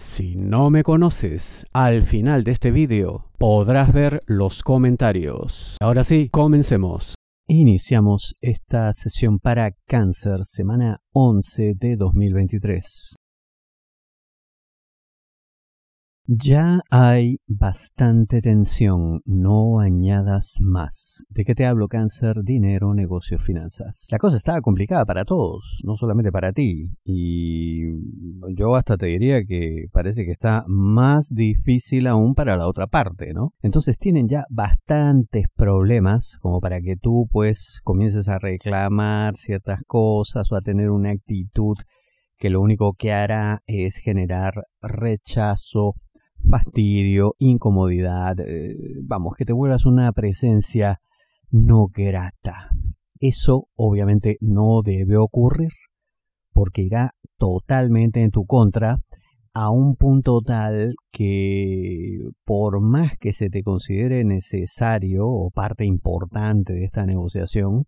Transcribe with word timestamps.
Si 0.00 0.36
no 0.36 0.70
me 0.70 0.84
conoces, 0.84 1.66
al 1.72 2.04
final 2.04 2.44
de 2.44 2.52
este 2.52 2.70
vídeo 2.70 3.24
podrás 3.36 3.92
ver 3.92 4.20
los 4.26 4.62
comentarios. 4.62 5.76
Ahora 5.80 6.04
sí, 6.04 6.28
comencemos. 6.28 7.16
Iniciamos 7.48 8.36
esta 8.40 8.92
sesión 8.92 9.40
para 9.40 9.72
cáncer, 9.88 10.44
semana 10.44 11.00
11 11.14 11.74
de 11.74 11.96
2023. 11.96 13.16
Ya 16.30 16.82
hay 16.90 17.40
bastante 17.46 18.42
tensión, 18.42 19.22
no 19.24 19.80
añadas 19.80 20.58
más. 20.60 21.24
¿De 21.30 21.46
qué 21.46 21.54
te 21.54 21.64
hablo? 21.64 21.88
Cáncer, 21.88 22.42
dinero, 22.42 22.92
negocios, 22.92 23.42
finanzas. 23.42 24.08
La 24.10 24.18
cosa 24.18 24.36
está 24.36 24.60
complicada 24.60 25.06
para 25.06 25.24
todos, 25.24 25.80
no 25.84 25.96
solamente 25.96 26.30
para 26.30 26.52
ti. 26.52 26.90
Y 27.02 27.80
yo 28.54 28.76
hasta 28.76 28.98
te 28.98 29.06
diría 29.06 29.42
que 29.46 29.86
parece 29.90 30.26
que 30.26 30.32
está 30.32 30.64
más 30.66 31.30
difícil 31.30 32.06
aún 32.06 32.34
para 32.34 32.58
la 32.58 32.68
otra 32.68 32.88
parte, 32.88 33.32
¿no? 33.32 33.54
Entonces 33.62 33.96
tienen 33.96 34.28
ya 34.28 34.44
bastantes 34.50 35.46
problemas 35.56 36.36
como 36.42 36.60
para 36.60 36.82
que 36.82 36.96
tú 36.96 37.26
pues 37.32 37.80
comiences 37.84 38.28
a 38.28 38.38
reclamar 38.38 39.38
ciertas 39.38 39.80
cosas 39.86 40.52
o 40.52 40.56
a 40.56 40.60
tener 40.60 40.90
una 40.90 41.12
actitud 41.12 41.78
que 42.38 42.50
lo 42.50 42.60
único 42.60 42.94
que 42.94 43.12
hará 43.12 43.62
es 43.66 43.96
generar 43.96 44.64
rechazo, 44.80 45.94
fastidio, 46.48 47.34
incomodidad, 47.38 48.38
eh, 48.40 48.74
vamos, 49.02 49.34
que 49.36 49.44
te 49.44 49.52
vuelvas 49.52 49.86
una 49.86 50.12
presencia 50.12 51.00
no 51.50 51.86
grata. 51.86 52.68
Eso 53.20 53.68
obviamente 53.76 54.36
no 54.40 54.82
debe 54.82 55.16
ocurrir 55.16 55.72
porque 56.52 56.82
irá 56.82 57.12
totalmente 57.36 58.22
en 58.22 58.30
tu 58.30 58.44
contra 58.44 58.98
a 59.54 59.70
un 59.70 59.96
punto 59.96 60.40
tal 60.40 60.94
que 61.10 62.18
por 62.44 62.80
más 62.80 63.12
que 63.18 63.32
se 63.32 63.50
te 63.50 63.62
considere 63.62 64.24
necesario 64.24 65.26
o 65.26 65.50
parte 65.50 65.84
importante 65.84 66.74
de 66.74 66.84
esta 66.84 67.06
negociación, 67.06 67.84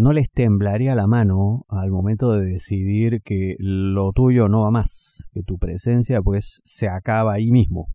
no 0.00 0.14
les 0.14 0.30
temblaría 0.30 0.94
la 0.94 1.06
mano 1.06 1.66
al 1.68 1.90
momento 1.90 2.32
de 2.32 2.46
decidir 2.46 3.20
que 3.22 3.56
lo 3.58 4.12
tuyo 4.12 4.48
no 4.48 4.62
va 4.62 4.70
más, 4.70 5.22
que 5.32 5.42
tu 5.42 5.58
presencia 5.58 6.22
pues 6.22 6.62
se 6.64 6.88
acaba 6.88 7.34
ahí 7.34 7.50
mismo. 7.50 7.88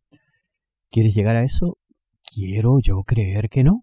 ¿Quieres 0.88 1.14
llegar 1.16 1.34
a 1.34 1.42
eso? 1.42 1.78
Quiero 2.22 2.78
yo 2.80 3.02
creer 3.02 3.48
que 3.48 3.64
no. 3.64 3.82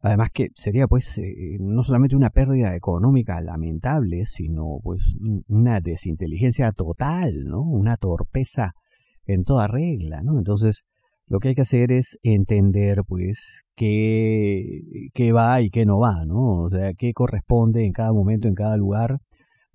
Además 0.00 0.30
que 0.34 0.48
sería 0.56 0.88
pues 0.88 1.16
eh, 1.18 1.56
no 1.60 1.84
solamente 1.84 2.16
una 2.16 2.30
pérdida 2.30 2.74
económica 2.74 3.40
lamentable, 3.40 4.26
sino 4.26 4.80
pues 4.82 5.14
una 5.46 5.80
desinteligencia 5.80 6.72
total, 6.72 7.44
¿no? 7.44 7.62
Una 7.62 7.96
torpeza 7.96 8.72
en 9.26 9.44
toda 9.44 9.68
regla, 9.68 10.22
¿no? 10.22 10.38
Entonces, 10.38 10.86
lo 11.26 11.40
que 11.40 11.48
hay 11.48 11.54
que 11.54 11.62
hacer 11.62 11.90
es 11.92 12.18
entender, 12.22 13.02
pues, 13.06 13.64
qué, 13.76 14.80
qué 15.14 15.32
va 15.32 15.62
y 15.62 15.70
qué 15.70 15.86
no 15.86 15.98
va, 15.98 16.24
¿no? 16.26 16.64
O 16.64 16.70
sea, 16.70 16.92
qué 16.94 17.12
corresponde 17.12 17.86
en 17.86 17.92
cada 17.92 18.12
momento, 18.12 18.48
en 18.48 18.54
cada 18.54 18.76
lugar, 18.76 19.18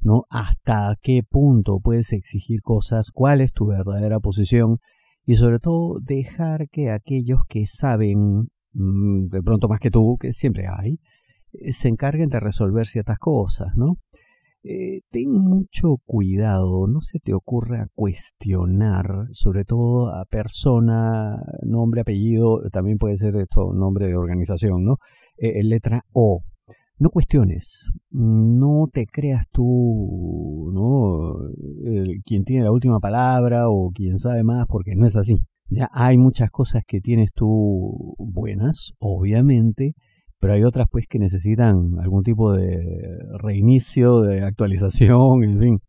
¿no? 0.02 0.26
Hasta 0.30 0.96
qué 1.02 1.22
punto 1.28 1.80
puedes 1.84 2.14
exigir 2.14 2.62
cosas, 2.62 3.12
cuál 3.12 3.42
es 3.42 3.52
tu 3.52 3.68
verdadera 3.68 4.20
posición 4.20 4.78
y 5.26 5.36
sobre 5.36 5.60
todo 5.60 6.00
dejar 6.02 6.70
que 6.70 6.92
aquellos 6.92 7.42
que 7.48 7.66
saben, 7.66 8.50
mm, 8.74 9.28
de 9.28 9.42
pronto 9.44 9.68
más 9.68 9.80
que 9.80 9.92
tú, 9.92 10.18
que 10.20 10.34
siempre 10.34 10.66
hay, 10.68 11.00
eh, 11.54 11.74
se 11.74 11.90
encarguen 11.90 12.30
de 12.30 12.40
resolver 12.40 12.86
ciertas 12.86 13.18
cosas, 13.20 13.76
¿no? 13.76 13.98
Eh, 14.62 15.02
ten 15.10 15.32
mucho 15.32 15.98
cuidado, 16.06 16.86
no 16.88 17.00
se 17.02 17.20
te 17.20 17.34
ocurra 17.34 17.86
cuestionar, 17.96 19.28
sobre 19.32 19.64
todo 19.64 20.10
a 20.14 20.26
persona, 20.26 21.38
nombre, 21.64 22.02
apellido, 22.02 22.62
también 22.70 22.98
puede 22.98 23.16
ser 23.16 23.38
esto 23.38 23.74
nombre 23.74 24.08
de 24.08 24.18
organización, 24.18 24.84
¿no? 24.84 24.98
Eh, 25.38 25.64
letra 25.64 26.04
O. 26.12 26.42
No 26.98 27.10
cuestiones, 27.12 27.90
no 28.12 28.90
te 28.92 29.06
creas 29.06 29.46
tú, 29.54 30.70
¿no? 30.74 31.36
quien 32.26 32.44
tiene 32.44 32.66
la 32.66 32.74
última 32.74 33.00
palabra 33.00 33.70
o 33.70 33.92
quien 33.92 34.20
sabe 34.20 34.44
más, 34.44 34.68
porque 34.68 34.96
no 34.96 35.08
es 35.08 35.16
así. 35.16 35.38
Ya 35.70 35.88
hay 35.94 36.18
muchas 36.18 36.52
cosas 36.52 36.84
que 36.86 37.00
tienes 37.00 37.32
tú 37.34 38.16
buenas, 38.18 38.92
obviamente, 39.00 39.94
pero 40.40 40.54
hay 40.54 40.64
otras 40.64 40.88
pues 40.90 41.06
que 41.08 41.20
necesitan 41.20 42.00
algún 42.00 42.24
tipo 42.24 42.54
de 42.54 42.80
reinicio, 43.42 44.22
de 44.22 44.42
actualización, 44.42 45.44
en 45.44 45.60
fin. 45.60 45.80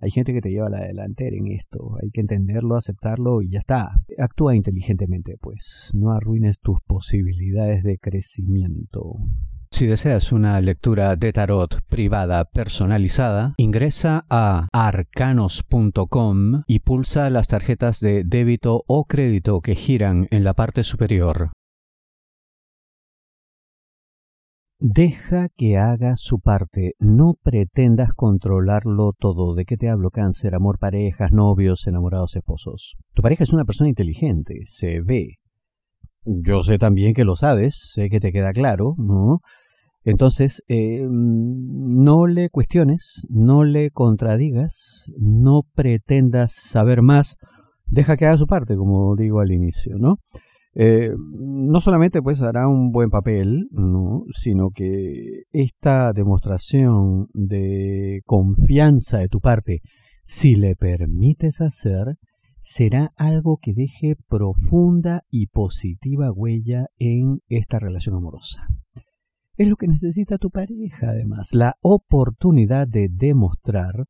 Hay 0.00 0.12
gente 0.12 0.32
que 0.32 0.40
te 0.40 0.50
lleva 0.50 0.68
la 0.68 0.80
delantera 0.80 1.36
en 1.36 1.48
esto, 1.48 1.96
hay 2.00 2.10
que 2.10 2.20
entenderlo, 2.20 2.76
aceptarlo 2.76 3.42
y 3.42 3.50
ya 3.50 3.58
está. 3.58 3.90
Actúa 4.16 4.54
inteligentemente, 4.54 5.36
pues, 5.40 5.90
no 5.92 6.12
arruines 6.12 6.60
tus 6.60 6.80
posibilidades 6.82 7.82
de 7.82 7.98
crecimiento. 7.98 9.16
Si 9.70 9.86
deseas 9.86 10.32
una 10.32 10.60
lectura 10.60 11.16
de 11.16 11.32
tarot 11.32 11.82
privada 11.88 12.44
personalizada, 12.44 13.54
ingresa 13.58 14.24
a 14.30 14.68
arcanos.com 14.72 16.62
y 16.66 16.78
pulsa 16.80 17.28
las 17.28 17.48
tarjetas 17.48 18.00
de 18.00 18.24
débito 18.24 18.84
o 18.86 19.04
crédito 19.04 19.60
que 19.60 19.74
giran 19.74 20.26
en 20.30 20.44
la 20.44 20.54
parte 20.54 20.84
superior. 20.84 21.50
Deja 24.80 25.48
que 25.56 25.76
haga 25.76 26.14
su 26.14 26.38
parte, 26.38 26.92
no 27.00 27.34
pretendas 27.42 28.10
controlarlo 28.14 29.12
todo. 29.18 29.56
¿De 29.56 29.64
qué 29.64 29.76
te 29.76 29.88
hablo? 29.88 30.10
Cáncer, 30.10 30.54
amor, 30.54 30.78
parejas, 30.78 31.32
novios, 31.32 31.88
enamorados, 31.88 32.36
esposos. 32.36 32.94
Tu 33.12 33.20
pareja 33.20 33.42
es 33.42 33.52
una 33.52 33.64
persona 33.64 33.88
inteligente, 33.88 34.60
se 34.66 35.00
ve. 35.00 35.38
Yo 36.24 36.62
sé 36.62 36.78
también 36.78 37.12
que 37.12 37.24
lo 37.24 37.34
sabes, 37.34 37.90
sé 37.92 38.08
que 38.08 38.20
te 38.20 38.30
queda 38.30 38.52
claro, 38.52 38.94
¿no? 38.98 39.40
Entonces, 40.04 40.62
eh, 40.68 41.04
no 41.10 42.28
le 42.28 42.48
cuestiones, 42.48 43.26
no 43.28 43.64
le 43.64 43.90
contradigas, 43.90 45.10
no 45.18 45.62
pretendas 45.74 46.52
saber 46.52 47.02
más, 47.02 47.36
deja 47.86 48.16
que 48.16 48.26
haga 48.26 48.38
su 48.38 48.46
parte, 48.46 48.76
como 48.76 49.16
digo 49.16 49.40
al 49.40 49.50
inicio, 49.50 49.96
¿no? 49.98 50.18
Eh, 50.74 51.10
no 51.16 51.80
solamente 51.80 52.22
pues 52.22 52.40
hará 52.40 52.68
un 52.68 52.90
buen 52.90 53.10
papel, 53.10 53.68
sino 54.34 54.70
que 54.70 55.42
esta 55.50 56.12
demostración 56.12 57.28
de 57.32 58.20
confianza 58.24 59.18
de 59.18 59.28
tu 59.28 59.40
parte, 59.40 59.80
si 60.24 60.54
le 60.54 60.76
permites 60.76 61.60
hacer, 61.60 62.16
será 62.62 63.12
algo 63.16 63.58
que 63.62 63.72
deje 63.72 64.16
profunda 64.28 65.22
y 65.30 65.46
positiva 65.46 66.30
huella 66.30 66.86
en 66.98 67.40
esta 67.48 67.78
relación 67.78 68.14
amorosa. 68.14 68.66
Es 69.56 69.66
lo 69.66 69.76
que 69.76 69.88
necesita 69.88 70.38
tu 70.38 70.50
pareja, 70.50 71.08
además, 71.08 71.48
la 71.52 71.74
oportunidad 71.80 72.86
de 72.86 73.08
demostrar 73.10 74.04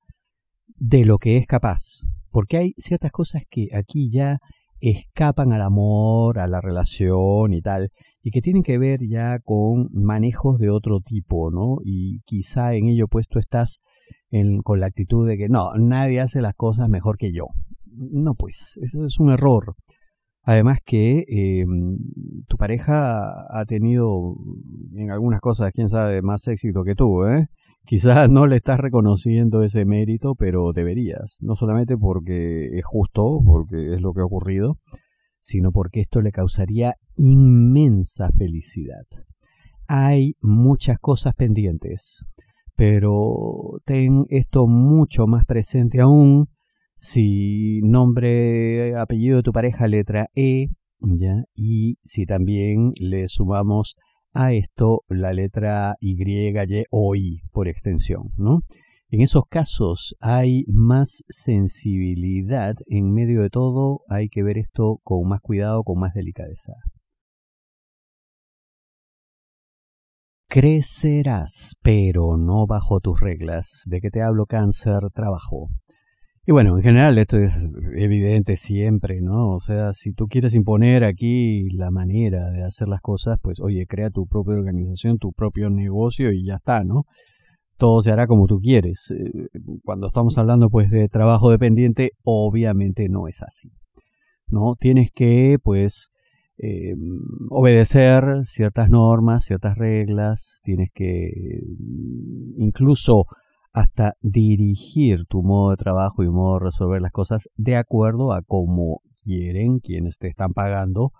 de 0.77 1.05
lo 1.05 1.19
que 1.19 1.37
es 1.37 1.47
capaz. 1.47 2.05
Porque 2.31 2.59
hay 2.59 2.75
ciertas 2.77 3.13
cosas 3.13 3.43
que 3.49 3.69
aquí 3.73 4.11
ya 4.11 4.39
escapan 4.81 5.53
al 5.53 5.63
amor, 5.63 6.39
a 6.39 6.47
la 6.47 6.61
relación 6.61 7.53
y 7.53 7.61
tal, 7.63 7.91
y 8.23 8.31
que 8.31 8.41
tienen 8.41 8.63
que 8.63 8.79
ver 8.79 9.01
ya 9.09 9.39
con 9.41 9.89
manejos 9.93 10.59
de 10.59 10.71
otro 10.71 11.01
tipo, 11.01 11.51
¿no? 11.51 11.79
Y 11.85 12.21
quizá 12.25 12.75
en 12.75 12.89
ello 12.89 13.09
pues 13.09 13.29
tú 13.29 13.39
estás 13.39 13.81
con 14.63 14.81
la 14.81 14.87
actitud 14.87 15.27
de 15.27 15.39
que 15.39 15.49
no, 15.49 15.75
nadie 15.77 16.21
hace 16.21 16.41
las 16.41 16.55
cosas 16.55 16.89
mejor 16.89 17.17
que 17.17 17.33
yo. 17.33 17.47
No, 17.87 18.35
pues, 18.35 18.79
eso 18.83 19.07
es 19.07 19.19
un 19.19 19.31
error. 19.31 19.75
Además 20.43 20.79
que 20.85 21.25
em, 21.29 21.99
tu 22.47 22.57
pareja 22.57 23.47
ha 23.51 23.65
tenido 23.67 24.37
en 24.95 25.11
algunas 25.11 25.41
cosas, 25.41 25.73
quién 25.73 25.89
sabe, 25.89 26.23
más 26.23 26.47
éxito 26.49 26.85
que 26.85 26.95
tú, 26.95 27.25
¿eh? 27.25 27.49
Quizás 27.85 28.31
no 28.31 28.47
le 28.47 28.57
estás 28.57 28.81
reconociendo 28.81 29.63
ese 29.63 29.85
mérito, 29.85 30.35
pero 30.35 30.73
deberías. 30.73 31.39
No 31.41 31.57
solamente 31.57 31.97
porque 31.97 32.79
es 32.79 32.85
justo, 32.85 33.41
porque 33.45 33.95
es 33.95 34.01
lo 34.01 34.13
que 34.13 34.21
ha 34.21 34.27
ocurrido, 34.27 34.79
sino 35.41 35.73
porque 35.73 36.01
esto 36.01 36.21
le 36.21 36.33
causaría 36.33 36.95
inmensa 37.17 38.31
felicidad. 38.37 39.07
Hay 39.87 40.35
muchas 40.43 40.99
cosas 40.99 41.35
pendientes, 41.35 42.27
pero 42.77 43.81
ten 43.87 44.27
esto 44.29 44.67
mucho 44.67 45.27
más 45.27 45.47
presente 45.47 46.01
aún 46.01 46.49
si 46.99 47.81
nombre, 47.83 48.97
apellido 48.97 49.37
de 49.37 49.43
tu 49.45 49.53
pareja, 49.53 49.87
letra 49.87 50.31
E, 50.35 50.67
¿ya? 51.01 51.45
y 51.55 51.97
si 52.03 52.27
también 52.27 52.93
le 52.97 53.29
sumamos 53.29 53.95
a 54.33 54.53
esto 54.53 55.03
la 55.09 55.33
letra 55.33 55.97
Y, 56.01 56.17
Y 56.23 56.85
o 56.91 57.15
I 57.15 57.41
por 57.53 57.69
extensión, 57.69 58.31
¿no? 58.37 58.61
En 59.11 59.23
esos 59.23 59.45
casos 59.49 60.15
hay 60.21 60.65
más 60.69 61.25
sensibilidad 61.31 62.75
en 62.87 63.13
medio 63.13 63.41
de 63.41 63.49
todo, 63.49 64.01
hay 64.09 64.29
que 64.29 64.43
ver 64.43 64.59
esto 64.59 65.01
con 65.03 65.27
más 65.27 65.41
cuidado, 65.41 65.83
con 65.83 65.99
más 65.99 66.13
delicadeza. 66.13 66.75
Crecerás, 70.51 71.77
pero 71.83 72.37
no 72.37 72.67
bajo 72.67 73.01
tus 73.01 73.21
reglas. 73.21 73.83
¿De 73.87 74.01
qué 74.01 74.11
te 74.11 74.23
hablo 74.23 74.47
cáncer? 74.47 75.01
Trabajo. 75.15 75.69
Y 76.49 76.53
bueno, 76.53 76.79
en 76.79 76.83
general 76.83 77.19
esto 77.19 77.37
es 77.37 77.61
evidente 77.95 78.57
siempre, 78.57 79.21
¿no? 79.21 79.51
O 79.55 79.61
sea, 79.61 79.93
si 79.93 80.15
tú 80.15 80.29
quieres 80.29 80.55
imponer 80.55 81.05
aquí 81.05 81.69
la 81.69 81.91
manera 81.91 82.49
de 82.49 82.65
hacer 82.65 82.89
las 82.89 83.03
cosas, 83.03 83.39
pues 83.43 83.61
oye, 83.61 83.85
crea 83.87 84.09
tu 84.09 84.27
propia 84.27 84.55
organización, 84.55 85.19
tu 85.19 85.31
propio 85.33 85.69
negocio 85.69 86.33
y 86.33 86.47
ya 86.47 86.55
está, 86.55 86.85
¿no? 86.85 87.05
todo 87.77 88.03
se 88.03 88.13
hará 88.13 88.27
como 88.27 88.47
tú 88.47 88.61
quieres. 88.61 89.11
Eh, 89.11 89.31
cuando 89.85 90.07
estamos 90.07 90.39
hablando 90.39 90.71
pues 90.71 90.91
de 90.91 91.11
trabajo 91.11 91.51
dependiente, 91.51 92.13
obviamente 92.25 93.11
no 93.11 93.29
es 93.29 93.43
así. 93.43 93.71
¿no? 94.49 94.75
Tienes 94.81 95.11
que 95.15 95.59
pues 95.63 96.09
eh, 96.57 96.95
obedecer 97.51 98.25
ciertas 98.45 98.89
normas, 98.89 99.45
ciertas 99.45 99.77
reglas, 99.77 100.61
tienes 100.63 100.89
que 100.95 101.61
mm, 101.79 102.63
incluso 102.63 103.27
hasta 103.73 104.15
dirigir 104.21 105.25
tu 105.29 105.43
modo 105.43 105.71
de 105.71 105.77
trabajo 105.77 106.23
y 106.23 106.29
modo 106.29 106.59
de 106.59 106.65
resolver 106.67 107.01
las 107.01 107.13
cosas 107.13 107.49
de 107.57 107.77
acuerdo 107.77 108.33
a 108.33 108.43
cómo 108.43 109.03
quieren 109.23 109.79
quienes 109.81 110.19
te 110.19 110.29
están 110.29 110.53
pagando 110.53 111.13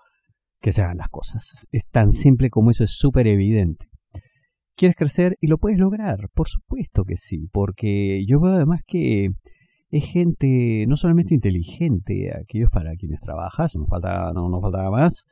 que 0.61 0.73
se 0.73 0.81
hagan 0.81 0.97
las 0.97 1.09
cosas. 1.09 1.67
Es 1.71 1.87
tan 1.89 2.11
simple 2.11 2.49
como 2.49 2.71
eso, 2.71 2.83
es 2.83 2.91
súper 2.91 3.27
evidente. 3.27 3.87
¿Quieres 4.75 4.95
crecer 4.95 5.37
y 5.41 5.47
lo 5.47 5.57
puedes 5.57 5.77
lograr? 5.77 6.29
Por 6.33 6.47
supuesto 6.47 7.03
que 7.03 7.17
sí, 7.17 7.49
porque 7.51 8.25
yo 8.25 8.39
veo 8.39 8.53
además 8.53 8.81
que 8.87 9.29
es 9.89 10.05
gente 10.05 10.85
no 10.87 10.95
solamente 10.95 11.33
inteligente, 11.33 12.31
aquellos 12.33 12.69
para 12.71 12.95
quienes 12.95 13.19
trabajas, 13.21 13.75
no, 13.75 13.87
falta, 13.87 14.31
no 14.33 14.49
nos 14.49 14.61
falta 14.61 14.89
más, 14.89 15.25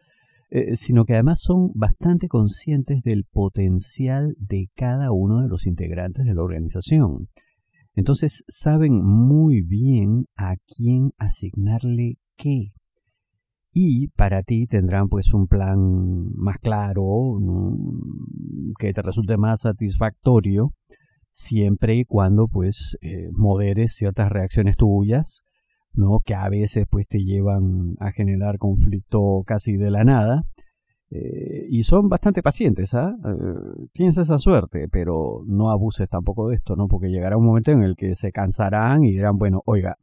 eh, 0.50 0.76
sino 0.76 1.06
que 1.06 1.14
además 1.14 1.42
son 1.42 1.72
bastante 1.74 2.28
conscientes 2.28 3.04
del 3.04 3.26
potencial 3.26 4.36
de 4.40 4.70
cada 4.76 5.12
uno 5.12 5.42
de 5.42 5.50
los 5.50 5.66
integrantes 5.66 6.26
de 6.26 6.34
la 6.34 6.44
organización. 6.44 7.30
Entonces 7.96 8.44
saben 8.48 9.02
muy 9.04 9.62
bien 9.62 10.26
a 10.36 10.56
quién 10.68 11.12
asignarle 11.18 12.18
qué 12.38 12.74
y 13.80 14.08
para 14.08 14.42
ti 14.42 14.66
tendrán 14.66 15.08
pues 15.08 15.32
un 15.34 15.46
plan 15.46 15.78
más 16.34 16.58
claro, 16.58 17.04
que 18.80 18.92
te 18.92 19.04
resulte 19.04 19.38
más 19.38 19.62
satisfactorio, 19.62 20.74
siempre 21.30 21.96
y 21.96 22.04
cuando 22.04 22.48
pues 22.48 22.98
eh, 23.02 23.30
moderes 23.34 23.94
ciertas 23.94 24.32
reacciones 24.32 24.78
tuyas, 24.78 25.44
¿no? 25.98 26.22
que 26.26 26.36
a 26.36 26.48
veces 26.50 26.86
pues 26.90 27.08
te 27.08 27.20
llevan 27.20 27.96
a 28.00 28.12
generar 28.12 28.58
conflicto 28.58 29.44
casi 29.46 29.78
de 29.78 29.92
la 29.92 30.04
nada. 30.04 30.44
Eh, 31.10 31.68
y 31.70 31.84
son 31.84 32.10
bastante 32.10 32.44
pacientes, 32.44 32.94
¿ah? 32.94 33.16
Eh, 33.26 33.88
tienes 33.94 34.18
esa 34.18 34.38
suerte, 34.40 34.90
pero 34.92 35.42
no 35.46 35.72
abuses 35.72 36.10
tampoco 36.10 36.50
de 36.50 36.58
esto, 36.58 36.76
¿no? 36.76 36.88
Porque 36.90 37.08
llegará 37.08 37.38
un 37.38 37.46
momento 37.46 37.72
en 37.72 37.82
el 37.82 37.96
que 37.96 38.16
se 38.16 38.34
cansarán 38.34 39.06
y 39.06 39.12
dirán, 39.12 39.38
bueno, 39.38 39.62
oiga, 39.66 39.96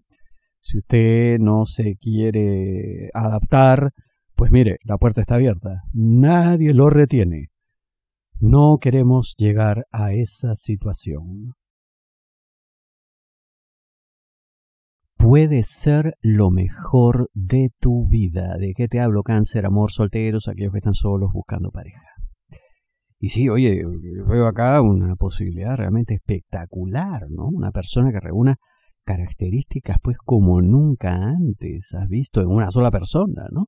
si 0.63 0.79
usted 0.79 1.39
no 1.41 1.67
se 1.67 1.97
quiere 1.97 3.11
adaptar, 3.13 3.93
pues 4.35 4.51
mire, 4.51 4.79
la 4.85 4.97
puerta 4.97 5.21
está 5.21 5.35
abierta. 5.35 5.83
Nadie 5.93 6.73
lo 6.73 6.89
retiene. 6.89 7.51
No 8.41 8.79
queremos 8.81 9.35
llegar 9.37 9.87
a 9.93 10.15
esa 10.15 10.55
situación. 10.55 11.53
Puede 15.35 15.65
ser 15.65 16.15
lo 16.21 16.53
mejor 16.53 17.29
de 17.35 17.71
tu 17.81 18.07
vida. 18.07 18.57
¿De 18.57 18.73
qué 18.73 18.87
te 18.87 19.01
hablo? 19.01 19.25
Cáncer, 19.25 19.67
amor, 19.67 19.91
solteros, 19.91 20.47
aquellos 20.47 20.71
que 20.71 20.79
están 20.79 20.95
solos 20.95 21.33
buscando 21.33 21.73
pareja. 21.73 22.07
Y 23.19 23.31
sí, 23.31 23.49
oye, 23.49 23.83
veo 24.29 24.47
acá 24.47 24.81
una 24.81 25.17
posibilidad 25.17 25.75
realmente 25.75 26.15
espectacular, 26.15 27.23
¿no? 27.31 27.49
Una 27.49 27.73
persona 27.73 28.13
que 28.13 28.21
reúna 28.21 28.59
características 29.05 29.97
pues 30.01 30.19
como 30.25 30.63
nunca 30.63 31.17
antes 31.17 31.93
has 31.95 32.09
visto 32.09 32.41
en 32.41 32.47
una 32.47 32.71
sola 32.71 32.93
persona, 32.93 33.49
¿no? 33.51 33.67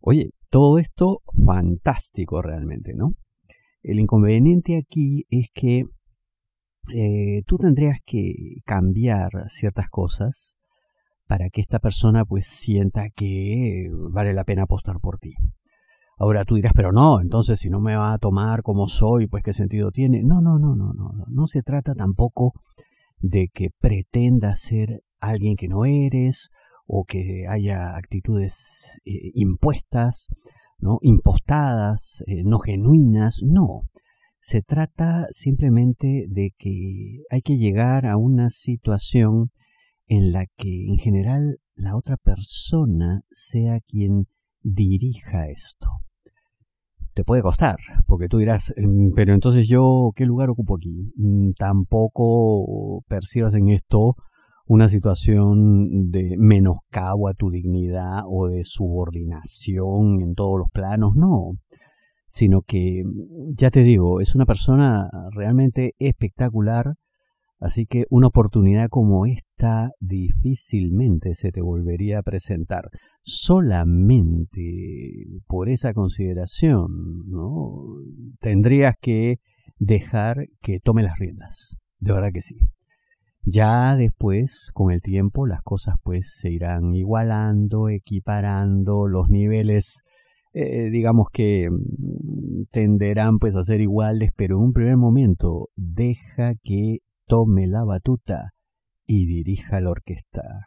Oye, 0.00 0.30
todo 0.50 0.80
esto 0.80 1.20
fantástico 1.46 2.42
realmente, 2.42 2.92
¿no? 2.92 3.12
El 3.84 4.00
inconveniente 4.00 4.76
aquí 4.76 5.26
es 5.30 5.46
que 5.54 5.84
eh, 6.92 7.42
tú 7.46 7.56
tendrías 7.56 7.98
que 8.04 8.32
cambiar 8.64 9.30
ciertas 9.48 9.88
cosas 9.90 10.56
para 11.26 11.48
que 11.50 11.60
esta 11.60 11.78
persona 11.78 12.24
pues 12.24 12.46
sienta 12.46 13.08
que 13.14 13.88
vale 14.10 14.34
la 14.34 14.44
pena 14.44 14.64
apostar 14.64 15.00
por 15.00 15.18
ti. 15.18 15.34
Ahora 16.16 16.44
tú 16.44 16.54
dirás, 16.54 16.72
pero 16.74 16.92
no, 16.92 17.20
entonces 17.20 17.58
si 17.58 17.68
no 17.70 17.80
me 17.80 17.96
va 17.96 18.12
a 18.12 18.18
tomar 18.18 18.62
como 18.62 18.86
soy, 18.88 19.26
pues 19.26 19.42
qué 19.42 19.52
sentido 19.52 19.90
tiene. 19.90 20.22
No, 20.22 20.40
no, 20.40 20.58
no, 20.58 20.76
no, 20.76 20.92
no, 20.92 21.12
no, 21.26 21.46
se 21.46 21.62
trata 21.62 21.94
tampoco 21.94 22.52
de 23.18 23.48
que 23.52 23.70
pretenda 23.80 24.54
ser 24.54 25.02
alguien 25.18 25.56
que 25.56 25.68
no 25.68 25.84
eres 25.86 26.50
o 26.86 27.04
que 27.04 27.46
haya 27.48 27.96
actitudes 27.96 29.00
eh, 29.04 29.30
impuestas, 29.34 30.28
¿no? 30.78 30.98
impostadas, 31.02 32.22
eh, 32.26 32.42
no 32.44 32.58
genuinas, 32.58 33.40
no. 33.42 33.82
Se 34.38 34.60
trata 34.60 35.26
simplemente 35.30 36.26
de 36.28 36.52
que 36.58 37.22
hay 37.30 37.40
que 37.40 37.56
llegar 37.56 38.06
a 38.06 38.18
una 38.18 38.50
situación 38.50 39.50
en 40.06 40.32
la 40.32 40.46
que 40.56 40.86
en 40.86 40.96
general 40.96 41.58
la 41.74 41.96
otra 41.96 42.16
persona 42.16 43.22
sea 43.30 43.80
quien 43.80 44.26
dirija 44.62 45.48
esto 45.48 45.88
te 47.14 47.24
puede 47.24 47.42
costar, 47.42 47.76
porque 48.06 48.28
tú 48.28 48.38
dirás, 48.38 48.74
mm, 48.76 49.12
pero 49.14 49.34
entonces 49.34 49.68
yo, 49.68 50.10
¿qué 50.16 50.26
lugar 50.26 50.50
ocupo 50.50 50.76
aquí? 50.76 51.12
Mm, 51.16 51.52
tampoco 51.56 53.02
percibas 53.08 53.54
en 53.54 53.70
esto 53.70 54.16
una 54.66 54.88
situación 54.88 56.10
de 56.10 56.34
menoscabo 56.38 57.28
a 57.28 57.34
tu 57.34 57.50
dignidad 57.50 58.22
o 58.26 58.48
de 58.48 58.64
subordinación 58.64 60.22
en 60.22 60.34
todos 60.34 60.58
los 60.58 60.70
planos, 60.70 61.14
no, 61.14 61.52
sino 62.26 62.62
que, 62.62 63.04
ya 63.54 63.70
te 63.70 63.84
digo, 63.84 64.20
es 64.20 64.34
una 64.34 64.46
persona 64.46 65.08
realmente 65.32 65.94
espectacular, 65.98 66.94
así 67.64 67.86
que 67.86 68.04
una 68.10 68.26
oportunidad 68.26 68.88
como 68.90 69.24
esta 69.24 69.90
difícilmente 69.98 71.34
se 71.34 71.50
te 71.50 71.62
volvería 71.62 72.18
a 72.18 72.22
presentar 72.22 72.90
solamente 73.22 74.60
por 75.46 75.70
esa 75.70 75.94
consideración, 75.94 77.26
¿no? 77.26 77.86
Tendrías 78.40 78.96
que 79.00 79.38
dejar 79.78 80.46
que 80.60 80.78
tome 80.78 81.02
las 81.02 81.18
riendas. 81.18 81.76
De 82.00 82.12
verdad 82.12 82.32
que 82.34 82.42
sí. 82.42 82.56
Ya 83.46 83.96
después, 83.96 84.70
con 84.74 84.92
el 84.92 85.00
tiempo, 85.00 85.46
las 85.46 85.62
cosas 85.62 85.96
pues 86.02 86.36
se 86.38 86.50
irán 86.50 86.94
igualando, 86.94 87.88
equiparando, 87.88 89.08
los 89.08 89.30
niveles, 89.30 90.02
eh, 90.52 90.90
digamos 90.90 91.28
que 91.32 91.70
mm, 91.70 92.64
tenderán 92.72 93.38
pues 93.38 93.56
a 93.56 93.62
ser 93.62 93.80
iguales, 93.80 94.32
pero 94.36 94.56
en 94.56 94.64
un 94.64 94.72
primer 94.74 94.98
momento 94.98 95.70
deja 95.76 96.54
que 96.62 96.98
tome 97.26 97.66
la 97.66 97.84
batuta 97.84 98.52
y 99.06 99.26
dirija 99.26 99.80
la 99.80 99.90
orquesta. 99.90 100.66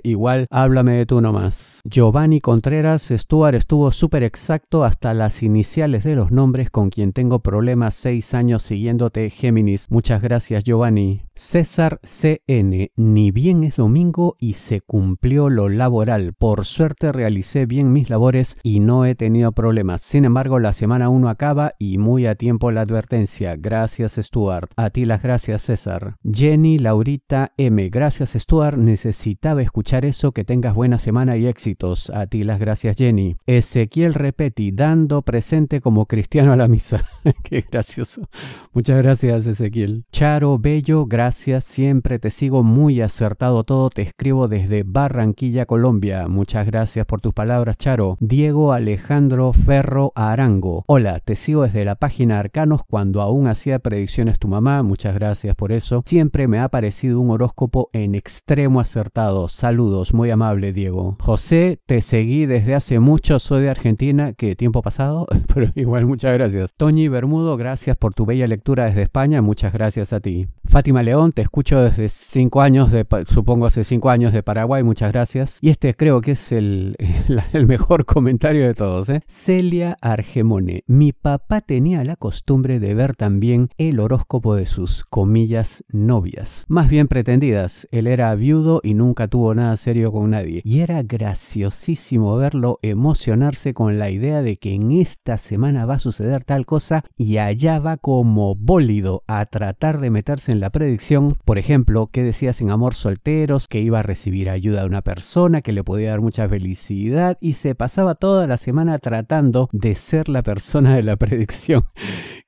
igual 0.03 0.47
háblame 0.49 0.93
de 0.93 1.05
tú 1.05 1.21
nomás. 1.21 1.81
Giovanni 1.83 2.41
Contreras 2.41 3.11
Stuart 3.11 3.55
estuvo 3.55 3.91
súper 3.91 4.23
exacto 4.23 4.83
hasta 4.83 5.13
las 5.13 5.43
iniciales 5.43 6.03
de 6.03 6.15
los 6.15 6.31
nombres 6.31 6.69
con 6.69 6.89
quien 6.89 7.13
tengo 7.13 7.39
problemas 7.39 7.95
seis 7.95 8.33
años 8.33 8.63
siguiéndote 8.63 9.29
Géminis. 9.29 9.87
Muchas 9.89 10.21
gracias 10.21 10.63
Giovanni. 10.63 11.23
César 11.35 11.99
CN, 12.03 12.91
ni 12.95 13.31
bien 13.31 13.63
es 13.63 13.77
domingo 13.77 14.35
y 14.39 14.53
se 14.53 14.81
cumplió 14.81 15.49
lo 15.49 15.69
laboral. 15.69 16.33
Por 16.33 16.65
suerte 16.65 17.11
realicé 17.11 17.65
bien 17.65 17.91
mis 17.91 18.09
labores 18.09 18.57
y 18.63 18.79
no 18.79 19.05
he 19.05 19.15
tenido 19.15 19.51
problemas. 19.51 20.01
Sin 20.01 20.25
embargo, 20.25 20.59
la 20.59 20.73
semana 20.73 21.09
1 21.09 21.29
acaba 21.29 21.73
y 21.79 21.97
muy 21.97 22.27
a 22.27 22.35
tiempo 22.35 22.71
la 22.71 22.81
advertencia. 22.81 23.55
Gracias 23.57 24.19
Stuart. 24.21 24.71
A 24.75 24.89
ti 24.89 25.05
las 25.05 25.23
gracias 25.23 25.63
César. 25.63 26.17
Jenny 26.23 26.77
Laurita 26.77 27.53
M, 27.57 27.89
gracias 27.89 28.31
Stuart. 28.31 28.77
Necesitaba 28.77 29.61
escuchar 29.61 29.90
eso. 30.05 30.31
Que 30.31 30.43
tengas 30.43 30.75
buena 30.75 30.99
semana 30.99 31.37
y 31.37 31.47
éxitos. 31.47 32.09
A 32.09 32.27
ti 32.27 32.43
las 32.43 32.59
gracias 32.59 32.97
Jenny. 32.97 33.37
Ezequiel 33.45 34.13
Repeti, 34.13 34.71
dando 34.71 35.21
presente 35.21 35.81
como 35.81 36.05
cristiano 36.05 36.53
a 36.53 36.57
la 36.57 36.67
misa. 36.67 37.05
Qué 37.43 37.65
gracioso. 37.71 38.27
Muchas 38.73 38.97
gracias 39.01 39.47
Ezequiel. 39.47 40.03
Charo 40.11 40.59
Bello, 40.59 41.05
gracias 41.05 41.31
gracias, 41.31 41.63
siempre 41.63 42.19
te 42.19 42.29
sigo 42.29 42.61
muy 42.61 42.99
acertado 42.99 43.63
todo, 43.63 43.89
te 43.89 44.01
escribo 44.01 44.47
desde 44.47 44.83
Barranquilla, 44.83 45.65
Colombia. 45.65 46.27
Muchas 46.27 46.65
gracias 46.65 47.05
por 47.05 47.21
tus 47.21 47.33
palabras, 47.33 47.77
Charo. 47.77 48.17
Diego 48.19 48.73
Alejandro 48.73 49.53
Ferro 49.53 50.11
Arango. 50.15 50.83
Hola, 50.87 51.19
te 51.19 51.35
sigo 51.35 51.63
desde 51.63 51.85
la 51.85 51.95
página 51.95 52.39
Arcanos 52.39 52.81
cuando 52.87 53.21
aún 53.21 53.47
hacía 53.47 53.79
predicciones 53.79 54.39
tu 54.39 54.47
mamá. 54.47 54.83
Muchas 54.83 55.13
gracias 55.13 55.55
por 55.55 55.71
eso. 55.71 56.03
Siempre 56.05 56.47
me 56.47 56.59
ha 56.59 56.69
parecido 56.69 57.19
un 57.19 57.29
horóscopo 57.29 57.89
en 57.93 58.15
extremo 58.15 58.79
acertado. 58.79 59.47
Saludos, 59.47 59.80
muy 59.81 60.29
amable, 60.29 60.73
Diego. 60.73 61.17
José, 61.19 61.79
te 61.87 62.01
seguí 62.01 62.45
desde 62.45 62.75
hace 62.75 62.99
mucho, 62.99 63.39
soy 63.39 63.63
de 63.63 63.69
Argentina. 63.69 64.33
¿Qué 64.33 64.55
tiempo 64.55 64.81
pasado? 64.81 65.25
Pero 65.53 65.71
igual, 65.75 66.05
muchas 66.05 66.33
gracias. 66.33 66.75
Toñi 66.75 67.07
Bermudo, 67.07 67.57
gracias 67.57 67.97
por 67.97 68.13
tu 68.13 68.25
bella 68.25 68.47
lectura 68.47 68.85
desde 68.85 69.01
España. 69.01 69.41
Muchas 69.41 69.73
gracias 69.73 70.13
a 70.13 70.19
ti. 70.19 70.47
Fátima 70.65 71.03
León, 71.03 71.33
te 71.33 71.41
escucho 71.41 71.81
desde 71.81 72.07
cinco 72.07 72.61
años, 72.61 72.91
supongo 73.25 73.65
hace 73.65 73.83
cinco 73.83 74.09
años 74.09 74.31
de 74.31 74.41
Paraguay, 74.41 74.83
muchas 74.83 75.11
gracias. 75.11 75.59
Y 75.61 75.69
este 75.69 75.93
creo 75.95 76.21
que 76.21 76.31
es 76.31 76.51
el, 76.53 76.95
el 77.53 77.67
mejor 77.67 78.05
comentario 78.05 78.65
de 78.65 78.73
todos. 78.73 79.09
¿eh? 79.09 79.21
Celia 79.27 79.97
Argemone, 79.99 80.83
mi 80.87 81.11
papá 81.11 81.59
tenía 81.59 82.05
la 82.05 82.15
costumbre 82.15 82.79
de 82.79 82.93
ver 82.93 83.15
también 83.15 83.69
el 83.77 83.99
horóscopo 83.99 84.55
de 84.55 84.65
sus 84.65 85.03
comillas 85.03 85.83
novias, 85.89 86.65
más 86.69 86.89
bien 86.89 87.09
pretendidas. 87.09 87.87
Él 87.91 88.07
era 88.07 88.33
viudo 88.35 88.79
y 88.81 88.93
nunca 88.93 89.27
tuvo 89.27 89.53
nada 89.53 89.70
serio 89.77 90.11
con 90.11 90.31
nadie. 90.31 90.61
Y 90.63 90.79
era 90.79 91.03
graciosísimo 91.03 92.35
verlo 92.37 92.79
emocionarse 92.81 93.73
con 93.73 93.99
la 93.99 94.09
idea 94.09 94.41
de 94.41 94.57
que 94.57 94.73
en 94.73 94.91
esta 94.91 95.37
semana 95.37 95.85
va 95.85 95.95
a 95.95 95.99
suceder 95.99 96.43
tal 96.43 96.65
cosa 96.65 97.03
y 97.17 97.37
allá 97.37 97.79
va 97.79 97.97
como 97.97 98.55
bólido 98.55 99.23
a 99.27 99.45
tratar 99.45 99.99
de 99.99 100.09
meterse 100.09 100.51
en 100.51 100.59
la 100.59 100.69
predicción 100.69 101.11
por 101.45 101.57
ejemplo, 101.57 102.07
que 102.11 102.23
decías 102.23 102.61
en 102.61 102.69
Amor 102.69 102.93
Solteros, 102.93 103.67
que 103.67 103.81
iba 103.81 103.99
a 103.99 104.03
recibir 104.03 104.49
ayuda 104.49 104.81
de 104.81 104.87
una 104.87 105.01
persona 105.01 105.61
que 105.61 105.71
le 105.71 105.83
podía 105.83 106.11
dar 106.11 106.21
mucha 106.21 106.47
felicidad 106.47 107.37
y 107.41 107.53
se 107.53 107.75
pasaba 107.75 108.15
toda 108.15 108.47
la 108.47 108.57
semana 108.57 108.99
tratando 108.99 109.69
de 109.71 109.95
ser 109.95 110.29
la 110.29 110.43
persona 110.43 110.95
de 110.95 111.03
la 111.03 111.15
predicción. 111.17 111.85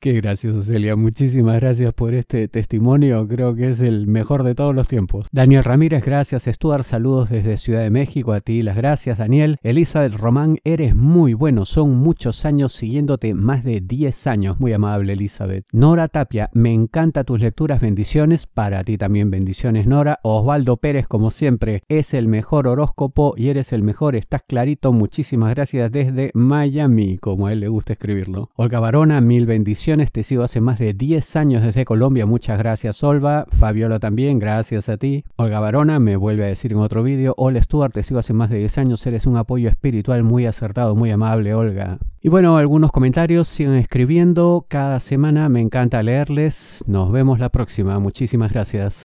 Qué 0.03 0.11
gracioso, 0.11 0.63
Celia. 0.63 0.97
Muchísimas 0.97 1.61
gracias 1.61 1.93
por 1.93 2.13
este 2.13 2.49
testimonio. 2.49 3.25
Creo 3.25 3.55
que 3.55 3.69
es 3.69 3.79
el 3.79 4.05
mejor 4.05 4.43
de 4.43 4.53
todos 4.53 4.75
los 4.75 4.89
tiempos. 4.89 5.27
Daniel 5.31 5.63
Ramírez, 5.63 6.03
gracias. 6.03 6.43
Stuart, 6.43 6.83
saludos 6.83 7.29
desde 7.29 7.57
Ciudad 7.57 7.83
de 7.83 7.89
México. 7.89 8.33
A 8.33 8.41
ti 8.41 8.63
las 8.63 8.75
gracias, 8.75 9.17
Daniel. 9.17 9.59
Elizabeth 9.63 10.11
Román, 10.15 10.57
eres 10.65 10.93
muy 10.93 11.33
bueno. 11.33 11.63
Son 11.63 11.95
muchos 11.95 12.43
años 12.43 12.73
siguiéndote, 12.73 13.33
más 13.33 13.63
de 13.63 13.79
10 13.79 14.27
años. 14.27 14.59
Muy 14.59 14.73
amable, 14.73 15.13
Elizabeth. 15.13 15.63
Nora 15.71 16.09
Tapia, 16.09 16.49
me 16.51 16.73
encanta 16.73 17.23
tus 17.23 17.39
lecturas. 17.39 17.79
Bendiciones. 17.79 18.45
Para 18.45 18.83
ti 18.83 18.97
también 18.97 19.31
bendiciones, 19.31 19.87
Nora. 19.87 20.19
Osvaldo 20.23 20.75
Pérez, 20.75 21.05
como 21.07 21.31
siempre, 21.31 21.83
es 21.87 22.13
el 22.13 22.27
mejor 22.27 22.67
horóscopo 22.67 23.35
y 23.37 23.47
eres 23.47 23.71
el 23.71 23.83
mejor. 23.83 24.17
Estás 24.17 24.41
clarito. 24.45 24.91
Muchísimas 24.91 25.51
gracias 25.55 25.89
desde 25.93 26.31
Miami, 26.33 27.19
como 27.19 27.47
a 27.47 27.53
él 27.53 27.61
le 27.61 27.69
gusta 27.69 27.93
escribirlo. 27.93 28.49
Olga 28.57 28.81
Barona, 28.81 29.21
mil 29.21 29.45
bendiciones. 29.45 29.92
Te 29.93 30.23
sigo 30.23 30.41
hace 30.41 30.59
más 30.59 30.79
de 30.79 30.93
10 30.93 31.35
años 31.35 31.61
desde 31.61 31.85
Colombia. 31.85 32.25
Muchas 32.25 32.57
gracias, 32.57 33.03
Olva. 33.03 33.45
Fabiola 33.59 33.99
también, 33.99 34.39
gracias 34.39 34.89
a 34.89 34.97
ti. 34.97 35.23
Olga 35.35 35.59
Barona 35.59 35.99
me 35.99 36.15
vuelve 36.15 36.45
a 36.45 36.47
decir 36.47 36.71
en 36.71 36.79
otro 36.79 37.03
vídeo. 37.03 37.35
Hola, 37.37 37.61
Stuart, 37.61 37.93
te 37.93 38.01
sigo 38.01 38.19
hace 38.19 38.33
más 38.33 38.49
de 38.49 38.57
10 38.57 38.79
años. 38.79 39.05
Eres 39.05 39.27
un 39.27 39.37
apoyo 39.37 39.69
espiritual 39.69 40.23
muy 40.23 40.47
acertado, 40.47 40.95
muy 40.95 41.11
amable, 41.11 41.53
Olga. 41.53 41.99
Y 42.21 42.29
bueno, 42.29 42.57
algunos 42.57 42.91
comentarios 42.91 43.47
sigan 43.47 43.75
escribiendo. 43.75 44.65
Cada 44.67 44.99
semana 44.99 45.47
me 45.47 45.61
encanta 45.61 46.01
leerles. 46.01 46.83
Nos 46.87 47.11
vemos 47.11 47.37
la 47.37 47.49
próxima. 47.49 47.99
Muchísimas 47.99 48.51
gracias. 48.51 49.01